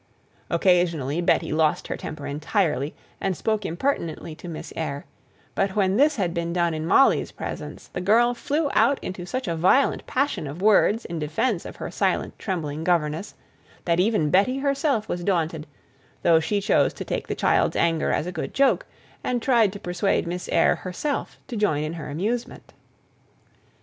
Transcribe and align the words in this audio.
Occasionally 0.49 1.21
Betty 1.21 1.51
lost 1.53 1.85
her 1.87 1.95
temper 1.95 2.25
entirely, 2.25 2.95
and 3.21 3.37
spoke 3.37 3.67
impertinently 3.67 4.33
to 4.33 4.47
Miss 4.47 4.73
Eyre; 4.75 5.05
but 5.53 5.75
when 5.75 5.95
this 5.95 6.15
had 6.15 6.33
been 6.33 6.51
done 6.53 6.73
in 6.73 6.87
Molly's 6.87 7.31
presence, 7.31 7.87
the 7.89 8.01
girl 8.01 8.33
flew 8.33 8.71
out 8.73 8.97
into 9.03 9.27
such 9.27 9.47
a 9.47 9.55
violent 9.55 10.07
passion 10.07 10.47
of 10.47 10.59
words 10.59 11.05
in 11.05 11.19
defence 11.19 11.65
of 11.65 11.75
her 11.75 11.91
silent 11.91 12.39
trembling 12.39 12.83
governess, 12.83 13.35
that 13.85 13.99
even 13.99 14.31
Betty 14.31 14.57
herself 14.57 15.07
was 15.07 15.23
daunted, 15.23 15.67
though 16.23 16.39
she 16.39 16.61
chose 16.61 16.93
to 16.95 17.05
take 17.05 17.27
the 17.27 17.35
child's 17.35 17.75
anger 17.75 18.11
as 18.11 18.25
a 18.25 18.31
good 18.31 18.55
joke, 18.55 18.87
and 19.23 19.39
tried 19.39 19.71
to 19.71 19.79
persuade 19.79 20.25
Miss 20.25 20.49
Eyre 20.51 20.77
herself 20.77 21.37
to 21.47 21.55
join 21.55 21.83
in 21.83 21.93
her 21.93 22.09
amusement. 22.09 22.73